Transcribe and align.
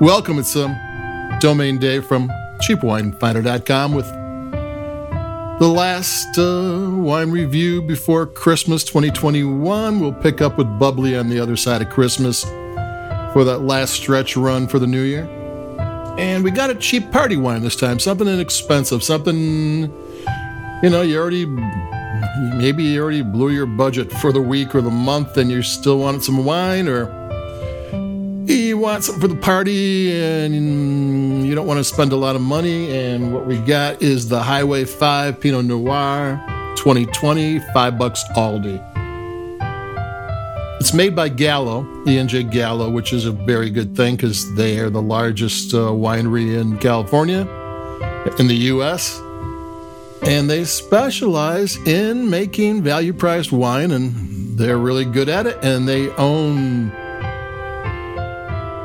Welcome. 0.00 0.38
It's 0.38 0.54
um, 0.54 0.78
Domain 1.40 1.78
Day 1.78 1.98
from 1.98 2.28
CheapWineFinder.com 2.60 3.94
with 3.96 4.06
the 5.58 5.66
last 5.66 6.38
uh, 6.38 6.88
wine 6.88 7.32
review 7.32 7.82
before 7.82 8.24
Christmas 8.24 8.84
2021. 8.84 9.98
We'll 9.98 10.12
pick 10.12 10.40
up 10.40 10.56
with 10.56 10.68
Bubbly 10.78 11.16
on 11.16 11.28
the 11.28 11.40
other 11.40 11.56
side 11.56 11.82
of 11.82 11.90
Christmas 11.90 12.44
for 13.32 13.42
that 13.42 13.62
last 13.62 13.92
stretch 13.94 14.36
run 14.36 14.68
for 14.68 14.78
the 14.78 14.86
new 14.86 15.02
year. 15.02 15.24
And 16.16 16.44
we 16.44 16.52
got 16.52 16.70
a 16.70 16.76
cheap 16.76 17.10
party 17.10 17.36
wine 17.36 17.62
this 17.62 17.74
time, 17.74 17.98
something 17.98 18.28
inexpensive, 18.28 19.02
something, 19.02 19.80
you 20.80 20.90
know, 20.90 21.02
you 21.02 21.18
already, 21.18 21.44
maybe 22.54 22.84
you 22.84 23.02
already 23.02 23.22
blew 23.22 23.50
your 23.50 23.66
budget 23.66 24.12
for 24.12 24.30
the 24.30 24.42
week 24.42 24.76
or 24.76 24.80
the 24.80 24.92
month 24.92 25.36
and 25.36 25.50
you 25.50 25.60
still 25.60 25.98
wanted 25.98 26.22
some 26.22 26.44
wine 26.44 26.86
or 26.86 27.18
want 28.88 29.04
something 29.04 29.20
for 29.20 29.28
the 29.28 29.40
party 29.40 30.10
and 30.18 31.46
you 31.46 31.54
don't 31.54 31.66
want 31.66 31.76
to 31.76 31.84
spend 31.84 32.10
a 32.10 32.16
lot 32.16 32.34
of 32.34 32.40
money. 32.40 32.96
And 32.96 33.34
what 33.34 33.46
we 33.46 33.58
got 33.58 34.00
is 34.00 34.28
the 34.30 34.42
Highway 34.42 34.86
5 34.86 35.38
Pinot 35.40 35.66
Noir 35.66 36.42
2020, 36.76 37.60
five 37.74 37.98
bucks 37.98 38.24
Aldi. 38.34 38.82
It's 40.80 40.94
made 40.94 41.14
by 41.14 41.28
Gallo, 41.28 41.86
E&J 42.06 42.44
Gallo, 42.44 42.88
which 42.88 43.12
is 43.12 43.26
a 43.26 43.32
very 43.32 43.68
good 43.68 43.94
thing 43.94 44.16
because 44.16 44.54
they 44.54 44.78
are 44.78 44.88
the 44.88 45.02
largest 45.02 45.74
uh, 45.74 45.88
winery 45.88 46.58
in 46.58 46.78
California, 46.78 47.40
in 48.38 48.46
the 48.46 48.56
U.S. 48.72 49.20
And 50.22 50.48
they 50.48 50.64
specialize 50.64 51.76
in 51.86 52.30
making 52.30 52.82
value 52.82 53.12
priced 53.12 53.52
wine, 53.52 53.90
and 53.90 54.56
they're 54.56 54.78
really 54.78 55.04
good 55.04 55.28
at 55.28 55.46
it. 55.46 55.58
And 55.62 55.86
they 55.86 56.08
own 56.12 56.90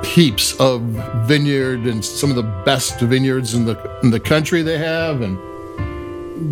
heaps 0.03 0.59
of 0.59 0.81
vineyard 1.27 1.81
and 1.81 2.03
some 2.03 2.29
of 2.29 2.35
the 2.35 2.43
best 2.65 2.99
vineyards 2.99 3.53
in 3.53 3.65
the 3.65 3.99
in 4.03 4.11
the 4.11 4.19
country 4.19 4.61
they 4.61 4.77
have 4.77 5.21
and 5.21 5.37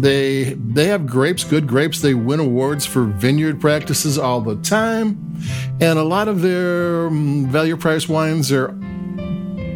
they 0.01 0.53
they 0.53 0.85
have 0.85 1.05
grapes 1.05 1.43
good 1.43 1.67
grapes. 1.67 2.01
They 2.01 2.13
win 2.13 2.39
awards 2.39 2.85
for 2.85 3.03
vineyard 3.03 3.59
practices 3.59 4.17
all 4.17 4.41
the 4.41 4.55
time 4.57 5.35
and 5.81 5.99
a 5.99 6.03
lot 6.03 6.27
of 6.27 6.41
their 6.41 7.07
um, 7.07 7.47
value 7.47 7.75
price 7.75 8.07
wines 8.07 8.51
are 8.51 8.69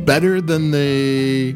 better 0.05 0.41
than 0.41 0.71
they 0.71 1.55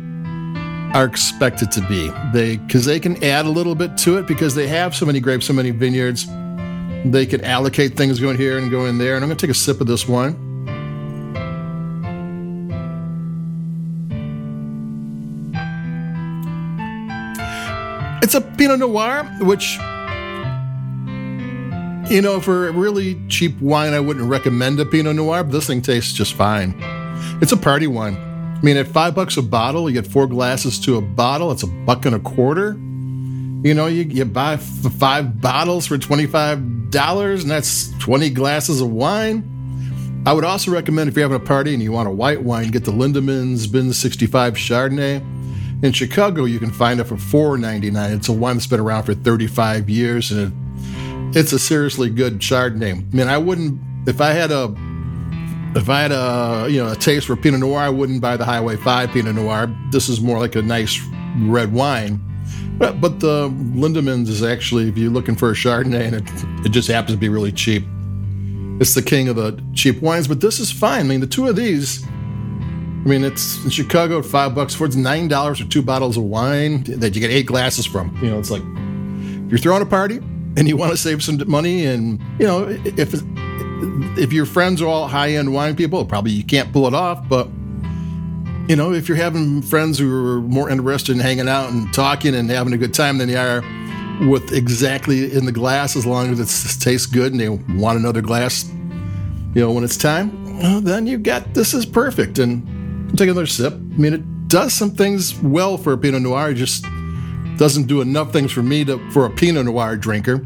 are 0.94 1.06
expected 1.06 1.72
to 1.72 1.81
be. 1.88 2.12
They 2.34 2.58
because 2.58 2.86
they 2.86 3.00
can 3.00 3.23
add 3.23 3.45
a 3.45 3.50
little 3.50 3.75
bit 3.75 3.97
to 4.00 4.17
it 4.17 4.28
because 4.28 4.56
they 4.56 4.67
have 4.67 4.95
so 4.95 5.06
many 5.06 5.20
grapes 5.20 5.45
so 5.45 5.53
many 5.53 5.72
vineyards. 5.72 6.28
They 7.06 7.25
can 7.25 7.45
allocate 7.45 7.95
things 7.95 8.20
going 8.20 8.38
here 8.38 8.58
and 8.58 8.70
going 8.70 8.97
there 8.97 9.16
and 9.16 9.23
i'm 9.23 9.30
going 9.30 9.38
to 9.38 9.47
take 9.47 9.56
a 9.56 9.58
sip 9.58 9.80
of 9.80 9.88
this 9.88 10.06
wine 10.06 10.48
It's 18.30 18.35
a 18.35 18.41
Pinot 18.41 18.77
Noir, 18.77 19.23
which, 19.41 19.80
you 22.11 22.22
know, 22.22 22.39
for 22.39 22.67
a 22.67 22.72
really 22.72 23.19
cheap 23.27 23.59
wine, 23.59 23.94
I 23.94 23.99
wouldn't 23.99 24.30
recommend 24.30 24.80
a 24.80 24.85
Pinot 24.85 25.16
Noir, 25.16 25.44
but 25.44 25.52
this 25.52 25.66
thing 25.66 25.81
tastes 25.81 26.13
just 26.13 26.35
fine. 26.35 26.75
It's 27.41 27.53
a 27.53 27.57
party 27.57 27.88
wine. 27.88 28.16
I 28.16 28.59
mean, 28.61 28.77
at 28.77 28.85
five 28.85 29.16
bucks 29.16 29.38
a 29.38 29.41
bottle, 29.41 29.89
you 29.89 30.00
get 30.00 30.05
four 30.05 30.27
glasses 30.27 30.77
to 30.81 30.97
a 30.97 31.02
bottle. 31.02 31.52
It's 31.52 31.63
a 31.63 31.67
buck 31.88 32.05
and 32.05 32.13
a 32.13 32.19
quarter. 32.19 32.73
You 32.73 33.73
know, 33.73 33.88
you, 33.88 34.03
you 34.03 34.25
buy 34.25 34.53
f- 34.53 34.61
five 34.61 35.41
bottles 35.41 35.88
for 35.88 35.97
$25, 35.97 37.41
and 37.41 37.50
that's 37.50 37.89
20 37.97 38.30
glasses 38.30 38.80
of 38.80 38.91
wine. 38.91 40.22
I 40.27 40.33
would 40.33 40.45
also 40.45 40.69
recommend 40.69 41.09
if 41.09 41.16
you're 41.16 41.27
having 41.27 41.41
a 41.41 41.44
party 41.44 41.73
and 41.73 41.81
you 41.81 41.91
want 41.94 42.07
a 42.07 42.11
white 42.11 42.44
wine, 42.44 42.69
get 42.69 42.85
the 42.85 42.91
Lindemans 42.91 43.72
Bin 43.72 43.91
65 43.91 44.53
Chardonnay. 44.53 45.39
In 45.81 45.94
Chicago, 45.94 46.44
you 46.44 46.59
can 46.59 46.72
find 46.72 46.99
it 46.99 47.05
for 47.05 47.16
$4.99. 47.16 48.16
It's 48.16 48.27
a 48.27 48.33
wine 48.33 48.55
that's 48.55 48.67
been 48.67 48.81
around 48.81 49.03
for 49.03 49.13
35 49.13 49.90
years, 49.90 50.31
and 50.31 50.51
it, 51.34 51.38
it's 51.38 51.53
a 51.53 51.59
seriously 51.59 52.09
good 52.09 52.40
Chardonnay. 52.40 52.91
I 52.91 53.16
mean, 53.16 53.28
I 53.28 53.38
wouldn't 53.38 53.79
if 54.07 54.19
I 54.19 54.31
had 54.31 54.51
a 54.51 54.73
if 55.75 55.88
I 55.88 56.01
had 56.01 56.12
a 56.12 56.68
you 56.69 56.84
know 56.84 56.91
a 56.91 56.95
taste 56.95 57.28
for 57.28 57.35
Pinot 57.35 57.62
Noir, 57.62 57.79
I 57.79 57.89
wouldn't 57.89 58.19
buy 58.19 58.35
the 58.35 58.45
Highway 58.45 58.75
Five 58.75 59.12
Pinot 59.12 59.35
Noir. 59.35 59.73
This 59.91 60.09
is 60.09 60.19
more 60.19 60.39
like 60.39 60.56
a 60.56 60.62
nice 60.62 61.00
red 61.44 61.72
wine. 61.72 62.19
But, 62.78 63.01
but 63.01 63.19
the 63.19 63.50
Lindemans 63.50 64.29
is 64.29 64.41
actually, 64.41 64.88
if 64.88 64.97
you're 64.97 65.12
looking 65.12 65.35
for 65.35 65.50
a 65.50 65.53
Chardonnay, 65.53 66.13
and 66.13 66.16
it, 66.16 66.66
it 66.66 66.69
just 66.69 66.88
happens 66.88 67.13
to 67.13 67.19
be 67.19 67.28
really 67.28 67.51
cheap. 67.51 67.84
It's 68.79 68.94
the 68.94 69.01
king 69.01 69.28
of 69.28 69.35
the 69.35 69.62
cheap 69.73 70.01
wines, 70.01 70.29
but 70.29 70.39
this 70.39 70.62
is 70.62 70.72
fine. 70.72 71.01
I 71.01 71.03
mean, 71.03 71.19
the 71.19 71.28
two 71.28 71.47
of 71.47 71.57
these 71.57 72.06
I 73.00 73.08
mean, 73.08 73.24
it's 73.24 73.64
in 73.64 73.70
Chicago, 73.70 74.22
five 74.22 74.54
bucks 74.54 74.76
for 74.76 74.86
it's 74.86 74.96
nine 74.96 75.30
dollars 75.30 75.60
for 75.60 75.68
two 75.68 75.82
bottles 75.82 76.18
of 76.18 76.24
wine 76.24 76.84
that 76.84 77.16
you 77.16 77.22
get 77.22 77.32
eight 77.32 77.46
glasses 77.46 77.86
from. 77.86 78.16
You 78.22 78.30
know, 78.30 78.40
it's 78.40 78.52
like 78.52 78.62
if 78.62 79.52
you're 79.52 79.58
throwing 79.58 79.82
a 79.82 79.86
party 79.86 80.18
and 80.58 80.68
you 80.68 80.76
want 80.76 80.92
to 80.92 80.98
save 80.98 81.24
some 81.24 81.42
money, 81.50 81.86
and 81.86 82.20
you 82.40 82.46
know, 82.46 82.68
if 82.68 83.14
if 84.18 84.34
your 84.34 84.46
friends 84.46 84.82
are 84.82 84.88
all 84.88 85.08
high 85.08 85.32
end 85.32 85.54
wine 85.54 85.78
people, 85.78 86.04
probably 86.06 86.32
you 86.32 86.44
can't 86.44 86.74
pull 86.74 86.88
it 86.88 86.94
off. 86.94 87.28
But 87.30 87.48
you 88.68 88.76
know, 88.76 88.92
if 88.92 89.08
you're 89.08 89.18
having 89.18 89.62
friends 89.62 89.98
who 89.98 90.14
are 90.14 90.42
more 90.42 90.70
interested 90.70 91.14
in 91.14 91.20
hanging 91.20 91.48
out 91.48 91.72
and 91.72 91.92
talking 91.94 92.36
and 92.36 92.50
having 92.50 92.74
a 92.74 92.78
good 92.78 92.94
time 92.94 93.18
than 93.18 93.30
you 93.30 93.38
are 93.38 93.64
with 94.28 94.52
exactly 94.52 95.34
in 95.34 95.46
the 95.46 95.54
glass, 95.54 95.96
as 95.96 96.06
long 96.06 96.31
as 96.31 96.40
it 96.40 96.84
tastes 96.84 97.08
good 97.08 97.31
and 97.31 97.40
they 97.40 97.48
want 97.48 97.98
another 97.98 98.22
glass, 98.22 98.70
you 99.56 99.62
know, 99.62 99.72
when 99.72 99.86
it's 99.86 99.96
time, 99.96 100.60
well, 100.60 100.81
then 100.81 101.08
you 101.08 101.18
got 101.18 101.54
this 101.54 101.74
is 101.74 101.86
perfect 101.86 102.38
and 102.40 102.68
take 103.16 103.30
another 103.30 103.47
sip. 103.47 103.74
I 103.74 103.78
mean, 103.78 104.14
it 104.14 104.47
does 104.47 104.74
some 104.74 104.92
things 104.92 105.40
well 105.42 105.78
for 105.78 105.94
a 105.94 105.97
Pinot 105.97 106.22
Noir. 106.22 106.52
It 106.52 106.56
just 106.56 106.86
doesn't 107.58 107.88
do 107.88 108.02
enough 108.02 108.31
things 108.31 108.52
for 108.52 108.64
me 108.64 108.86
to 108.86 108.97
for 109.12 109.25
a 109.25 109.30
Pinot 109.30 109.66
Noir 109.66 109.96
drinker, 109.97 110.38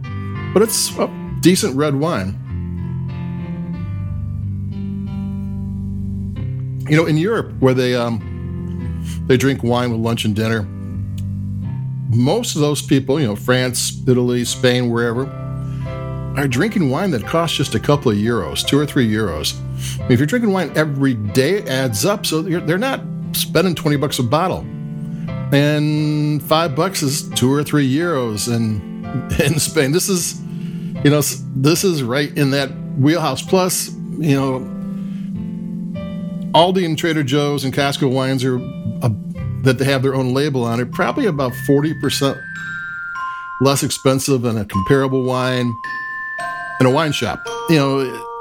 but 0.53 0.61
it's 0.61 0.97
a 0.97 1.07
decent 1.39 1.75
red 1.75 1.95
wine. 1.95 2.39
You 6.89 6.97
know, 6.97 7.05
in 7.05 7.17
Europe, 7.17 7.53
where 7.59 7.73
they 7.73 7.95
um, 7.95 8.21
they 9.27 9.37
drink 9.37 9.63
wine 9.63 9.91
with 9.91 10.01
lunch 10.01 10.25
and 10.25 10.35
dinner, 10.35 10.63
most 12.09 12.55
of 12.55 12.61
those 12.61 12.81
people, 12.81 13.19
you 13.19 13.27
know, 13.27 13.35
France, 13.35 14.01
Italy, 14.07 14.43
Spain, 14.45 14.89
wherever, 14.91 15.27
are 16.37 16.47
drinking 16.47 16.89
wine 16.89 17.11
that 17.11 17.25
costs 17.25 17.55
just 17.57 17.75
a 17.75 17.79
couple 17.79 18.11
of 18.11 18.17
euros, 18.17 18.65
two 18.67 18.77
or 18.77 18.85
three 18.85 19.07
euros. 19.09 19.53
I 19.95 20.03
mean, 20.03 20.11
if 20.11 20.19
you're 20.19 20.27
drinking 20.27 20.51
wine 20.51 20.71
every 20.75 21.13
day, 21.13 21.57
it 21.57 21.67
adds 21.67 22.05
up. 22.05 22.25
So 22.25 22.41
they're 22.41 22.77
not 22.77 23.01
spending 23.33 23.75
20 23.75 23.97
bucks 23.97 24.19
a 24.19 24.23
bottle. 24.23 24.65
And 25.53 26.41
five 26.43 26.75
bucks 26.75 27.03
is 27.03 27.29
two 27.29 27.51
or 27.51 27.63
three 27.63 27.91
euros 27.91 28.53
in, 28.53 29.05
in 29.43 29.59
Spain. 29.59 29.91
This 29.91 30.09
is, 30.09 30.41
you 31.03 31.09
know, 31.09 31.21
this 31.55 31.83
is 31.83 32.03
right 32.03 32.35
in 32.37 32.51
that 32.51 32.69
wheelhouse. 32.97 33.41
Plus, 33.41 33.93
you 34.17 34.35
know, 34.35 34.59
Aldi 36.53 36.85
and 36.85 36.97
Trader 36.97 37.23
Joe's 37.23 37.63
and 37.63 37.73
Costco 37.73 38.11
wines 38.11 38.43
are 38.43 38.59
that 39.63 39.77
they 39.77 39.85
have 39.85 40.01
their 40.01 40.13
own 40.13 40.33
label 40.33 40.63
on 40.63 40.79
it, 40.79 40.91
probably 40.91 41.25
about 41.25 41.53
40% 41.67 42.39
less 43.61 43.81
expensive 43.81 44.41
than 44.41 44.57
a 44.57 44.65
comparable 44.65 45.23
wine 45.23 45.73
in 46.79 46.85
a 46.85 46.91
wine 46.91 47.13
shop. 47.13 47.41
You 47.69 47.77
know, 47.77 48.32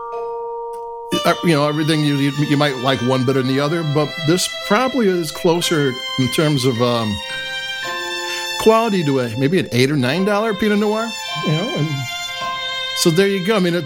you 1.45 1.55
know 1.55 1.69
everything 1.69 2.05
you, 2.05 2.17
you 2.17 2.56
might 2.56 2.77
like 2.78 3.00
one 3.03 3.25
better 3.25 3.43
than 3.43 3.55
the 3.55 3.61
other, 3.61 3.83
but 3.95 4.12
this 4.27 4.49
probably 4.67 5.09
is 5.09 5.31
closer 5.31 5.93
in 6.19 6.33
terms 6.33 6.65
of 6.65 6.81
um, 6.81 7.12
quality 8.61 9.05
to 9.05 9.21
a 9.21 9.37
maybe 9.39 9.59
an 9.59 9.69
eight 9.73 9.91
or 9.91 9.97
nine 9.97 10.25
dollar 10.25 10.55
Pinot 10.55 10.78
Noir. 10.78 11.11
You 11.47 11.53
know, 11.53 11.75
and 11.77 11.89
so 12.99 13.11
there 13.11 13.28
you 13.28 13.45
go. 13.47 13.56
I 13.56 13.61
mean, 13.61 13.83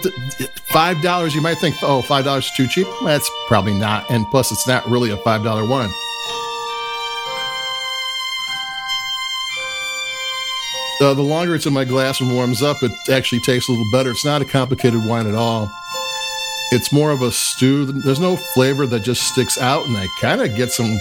five 0.67 1.03
dollars 1.03 1.35
you 1.35 1.41
might 1.41 1.59
think, 1.59 1.77
oh, 1.83 2.03
five 2.03 2.25
dollars 2.25 2.47
is 2.47 2.53
too 2.57 2.69
cheap. 2.69 2.87
That's 3.05 3.29
probably 3.49 3.75
not, 3.75 4.11
and 4.11 4.27
plus 4.31 4.53
it's 4.53 4.67
not 4.67 4.87
really 4.89 5.11
a 5.11 5.17
five 5.19 5.43
dollar 5.43 5.69
wine. 5.69 5.91
Uh, 10.99 11.13
the 11.13 11.23
longer 11.23 11.55
it's 11.55 11.67
in 11.67 11.75
my 11.75 11.85
glass 11.85 12.23
and 12.23 12.33
warms 12.33 12.63
up, 12.63 12.83
it 12.83 12.91
actually 13.11 13.41
tastes 13.41 13.69
a 13.69 13.73
little 13.73 13.91
better. 13.93 14.11
It's 14.11 14.25
not 14.25 14.41
a 14.41 14.47
complicated 14.47 15.05
wine 15.05 15.27
at 15.27 15.35
all. 15.35 15.71
It's 16.73 16.93
more 16.93 17.11
of 17.13 17.23
a 17.23 17.31
stew. 17.31 17.87
There's 17.87 18.19
no 18.19 18.37
flavor 18.37 18.87
that 18.89 19.01
just 19.01 19.23
sticks 19.23 19.57
out, 19.59 19.87
and 19.87 19.97
I 19.97 20.07
kind 20.21 20.41
of 20.41 20.55
get 20.57 20.73
some 20.73 20.99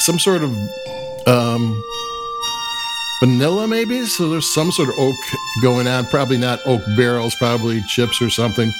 some 0.00 0.18
sort 0.18 0.42
of 0.42 0.54
um, 1.26 1.82
vanilla, 3.20 3.66
maybe. 3.66 4.04
So 4.04 4.28
there's 4.28 4.52
some 4.52 4.70
sort 4.70 4.90
of 4.90 4.98
oak 4.98 5.16
going 5.62 5.86
on. 5.86 6.06
Probably 6.06 6.36
not 6.36 6.60
oak 6.66 6.82
barrels, 6.96 7.34
probably 7.36 7.82
chips 7.82 8.20
or 8.20 8.30
something. 8.30 8.70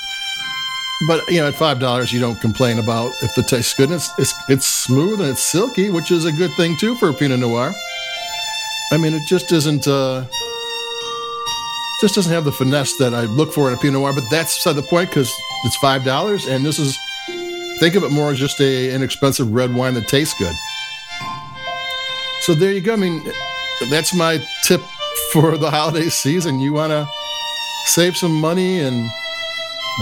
But 1.06 1.22
you 1.28 1.40
know, 1.40 1.48
at 1.48 1.54
five 1.54 1.78
dollars, 1.78 2.12
you 2.12 2.20
don't 2.20 2.40
complain 2.40 2.78
about 2.78 3.12
if 3.22 3.34
the 3.34 3.42
tastes 3.42 3.74
good. 3.74 3.90
It's, 3.90 4.10
it's 4.18 4.34
it's 4.48 4.66
smooth 4.66 5.20
and 5.20 5.30
it's 5.30 5.42
silky, 5.42 5.90
which 5.90 6.10
is 6.10 6.24
a 6.24 6.32
good 6.32 6.50
thing 6.56 6.76
too 6.78 6.96
for 6.96 7.08
a 7.10 7.14
Pinot 7.14 7.40
Noir. 7.40 7.72
I 8.92 8.96
mean, 8.96 9.14
it 9.14 9.22
just 9.26 9.52
isn't. 9.52 9.86
Uh, 9.86 10.24
just 12.00 12.14
doesn't 12.14 12.32
have 12.32 12.44
the 12.44 12.52
finesse 12.52 12.96
that 12.98 13.12
I 13.12 13.22
look 13.24 13.52
for 13.52 13.68
in 13.68 13.74
a 13.74 13.76
Pinot 13.76 13.94
Noir. 13.94 14.12
But 14.12 14.24
that's 14.30 14.56
beside 14.56 14.74
the 14.74 14.82
point 14.82 15.10
because 15.10 15.32
it's 15.64 15.76
five 15.76 16.04
dollars, 16.04 16.46
and 16.46 16.64
this 16.64 16.78
is 16.78 16.96
think 17.80 17.94
of 17.94 18.04
it 18.04 18.10
more 18.10 18.30
as 18.32 18.38
just 18.38 18.60
a 18.60 18.94
inexpensive 18.94 19.52
red 19.52 19.74
wine 19.74 19.94
that 19.94 20.08
tastes 20.08 20.38
good. 20.38 20.54
So 22.42 22.54
there 22.54 22.72
you 22.72 22.80
go. 22.80 22.94
I 22.94 22.96
mean, 22.96 23.22
that's 23.90 24.14
my 24.14 24.38
tip 24.64 24.80
for 25.32 25.58
the 25.58 25.70
holiday 25.70 26.08
season. 26.08 26.60
You 26.60 26.72
want 26.72 26.90
to 26.92 27.08
save 27.86 28.16
some 28.16 28.32
money 28.32 28.80
and 28.80 29.10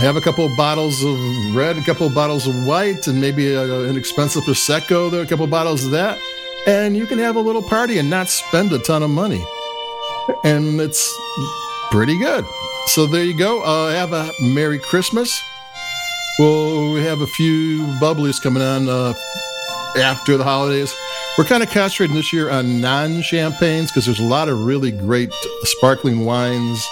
have 0.01 0.17
a 0.17 0.21
couple 0.21 0.45
of 0.45 0.57
bottles 0.57 1.03
of 1.03 1.17
red, 1.57 1.79
a 1.79 1.83
couple 1.83 2.07
of 2.07 2.15
bottles 2.15 2.47
of 2.47 2.67
white, 2.67 3.07
and 3.07 3.21
maybe 3.21 3.55
a, 3.55 3.89
an 3.89 3.97
expensive 3.97 4.43
prosecco. 4.45 5.11
There, 5.11 5.23
a 5.23 5.27
couple 5.27 5.45
of 5.45 5.51
bottles 5.51 5.85
of 5.85 5.91
that, 5.93 6.19
and 6.67 6.97
you 6.97 7.07
can 7.07 7.19
have 7.19 7.37
a 7.37 7.41
little 7.41 7.63
party 7.63 7.99
and 7.99 8.11
not 8.11 8.29
spend 8.29 8.73
a 8.73 8.79
ton 8.79 9.03
of 9.03 9.11
money, 9.11 9.45
and 10.45 10.81
it's 10.81 11.13
pretty 11.91 12.19
good. 12.19 12.45
So 12.87 13.07
there 13.07 13.25
you 13.25 13.37
go. 13.37 13.63
Uh, 13.63 13.91
have 13.91 14.13
a 14.13 14.31
Merry 14.41 14.79
Christmas. 14.79 15.43
Well, 16.39 16.93
we 16.93 17.03
have 17.03 17.21
a 17.21 17.27
few 17.27 17.81
bubblies 18.01 18.43
coming 18.43 18.63
on 18.63 18.89
uh, 18.89 19.15
after 19.97 20.37
the 20.37 20.45
holidays. 20.45 20.95
We're 21.39 21.45
kind 21.45 21.63
of 21.63 21.71
concentrating 21.71 22.17
this 22.17 22.33
year 22.33 22.51
on 22.51 22.81
non 22.81 23.23
champagnes 23.23 23.91
because 23.91 24.07
there's 24.07 24.21
a 24.21 24.25
lot 24.25 24.49
of 24.49 24.65
really 24.65 24.91
great 24.91 25.33
sparkling 25.63 26.25
wines. 26.25 26.87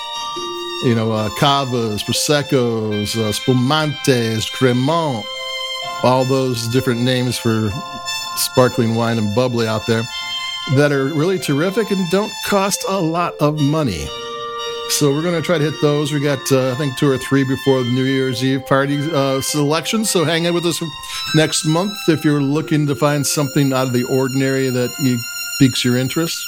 You 0.85 0.95
know, 0.95 1.13
uh, 1.13 1.31
cavas, 1.39 2.03
proseccos, 2.03 3.17
uh, 3.17 3.33
spumantes, 3.33 4.51
cremant, 4.53 5.25
all 6.03 6.25
those 6.25 6.69
different 6.69 7.01
names 7.01 7.39
for 7.39 7.71
sparkling 8.37 8.95
wine 8.95 9.17
and 9.17 9.35
bubbly 9.35 9.67
out 9.67 9.87
there 9.87 10.03
that 10.75 10.93
are 10.93 11.05
really 11.05 11.39
terrific 11.39 11.91
and 11.91 12.11
don't 12.11 12.33
cost 12.47 12.85
a 12.89 13.01
lot 13.01 13.35
of 13.41 13.61
money. 13.61 14.09
So 14.91 15.13
we're 15.13 15.23
going 15.23 15.35
to 15.35 15.43
try 15.43 15.59
to 15.59 15.65
hit 15.65 15.81
those. 15.81 16.13
We 16.13 16.21
got, 16.21 16.53
uh, 16.53 16.71
I 16.71 16.75
think, 16.77 16.97
two 16.97 17.11
or 17.11 17.19
three 17.19 17.43
before 17.43 17.83
the 17.83 17.91
New 17.91 18.05
Year's 18.05 18.45
Eve 18.45 18.65
party 18.67 18.99
uh, 19.13 19.41
selection. 19.41 20.05
So 20.05 20.25
hang 20.25 20.45
in 20.45 20.55
with 20.55 20.65
us 20.67 20.81
next 21.35 21.65
month 21.65 21.97
if 22.07 22.25
you're 22.25 22.41
looking 22.41 22.87
to 22.87 22.95
find 22.95 23.27
something 23.27 23.73
out 23.73 23.89
of 23.89 23.93
the 23.93 24.05
ordinary 24.05 24.69
that 24.69 24.91
piques 25.59 25.85
your 25.85 25.97
interest. 25.97 26.39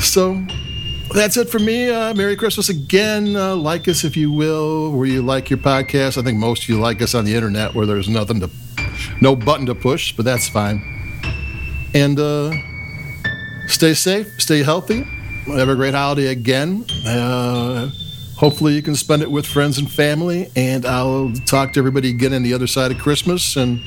So 0.00 0.44
that's 1.14 1.36
it 1.36 1.48
for 1.48 1.60
me. 1.60 1.88
Uh, 1.88 2.14
Merry 2.14 2.36
Christmas 2.36 2.68
again. 2.68 3.36
Uh, 3.36 3.56
like 3.56 3.88
us 3.88 4.04
if 4.04 4.16
you 4.16 4.30
will, 4.30 4.92
where 4.92 5.06
you 5.06 5.22
like 5.22 5.50
your 5.50 5.58
podcast. 5.58 6.18
I 6.18 6.22
think 6.22 6.38
most 6.38 6.64
of 6.64 6.68
you 6.68 6.78
like 6.78 7.00
us 7.00 7.14
on 7.14 7.24
the 7.24 7.34
internet 7.34 7.74
where 7.74 7.86
there's 7.86 8.08
nothing 8.08 8.40
to, 8.40 8.50
no 9.22 9.34
button 9.34 9.66
to 9.66 9.74
push, 9.74 10.14
but 10.14 10.24
that's 10.24 10.48
fine. 10.48 10.82
And 11.94 12.18
uh, 12.18 12.52
stay 13.66 13.94
safe, 13.94 14.28
stay 14.40 14.62
healthy 14.62 15.06
have 15.56 15.68
a 15.68 15.74
great 15.74 15.94
holiday 15.94 16.28
again. 16.28 16.84
Uh, 17.06 17.90
hopefully, 18.36 18.74
you 18.74 18.82
can 18.82 18.94
spend 18.94 19.22
it 19.22 19.30
with 19.30 19.46
friends 19.46 19.78
and 19.78 19.90
family. 19.90 20.50
And 20.56 20.84
I'll 20.86 21.32
talk 21.46 21.72
to 21.74 21.80
everybody 21.80 22.10
again 22.10 22.32
on 22.34 22.42
the 22.42 22.54
other 22.54 22.66
side 22.66 22.90
of 22.90 22.98
Christmas. 22.98 23.56
And 23.56 23.80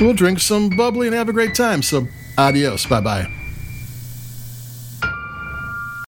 we'll 0.00 0.14
drink 0.14 0.40
some 0.40 0.70
bubbly 0.70 1.06
and 1.06 1.16
have 1.16 1.28
a 1.28 1.32
great 1.32 1.54
time. 1.54 1.82
So, 1.82 2.06
adios. 2.38 2.86
Bye 2.86 3.00
bye. 3.00 3.41